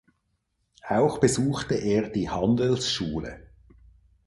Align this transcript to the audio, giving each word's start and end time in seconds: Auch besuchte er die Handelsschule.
Auch 0.89 1.19
besuchte 1.19 1.75
er 1.75 2.09
die 2.09 2.27
Handelsschule. 2.27 3.51